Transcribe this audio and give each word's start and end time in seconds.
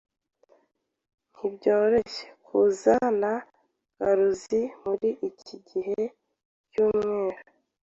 Ntibyoroshye 1.35 2.25
kuza 2.45 2.93
na 3.21 3.33
garuzi 3.97 4.61
muri 4.83 5.09
iki 5.29 5.55
gihe 5.69 6.01
cyumwaka 6.71 7.41